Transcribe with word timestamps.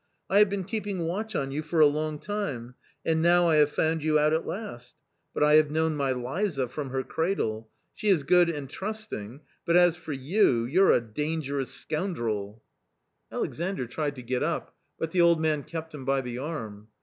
I 0.31 0.39
have 0.39 0.49
been 0.49 0.63
keeping 0.63 1.05
watch 1.05 1.35
on 1.35 1.51
you 1.51 1.61
for 1.61 1.79
a 1.79 1.85
long 1.85 2.17
time, 2.17 2.73
and 3.05 3.21
now 3.21 3.47
I 3.49 3.57
have 3.57 3.69
found 3.69 4.03
you 4.03 4.17
out 4.17 4.33
at 4.33 4.47
last; 4.47 4.95
but 5.31 5.43
I 5.43 5.53
have 5.57 5.69
known 5.69 5.95
my 5.95 6.11
Liza 6.11 6.67
from 6.69 6.89
her 6.89 7.03
cradle; 7.03 7.69
she 7.93 8.07
is 8.09 8.23
good 8.23 8.49
a"nd 8.49 8.71
trusting, 8.71 9.41
but 9.63 9.75
as 9.75 9.97
for 9.97 10.13
you, 10.13 10.65
you're 10.65 10.91
a 10.91 11.01
dangerous 11.01 11.69
scoundrel." 11.69 12.63
A 13.29 13.35
COMMON 13.35 13.53
STORY 13.53 13.57
219 13.73 13.77
Alexandr 13.77 13.93
tried 13.95 14.15
to 14.15 14.27
get 14.27 14.41
up, 14.41 14.75
but 14.97 15.11
the 15.11 15.21
old 15.21 15.39
man 15.39 15.61
kept 15.61 15.93
him 15.93 16.03
by 16.03 16.21
the 16.21 16.39
arm. 16.39 16.87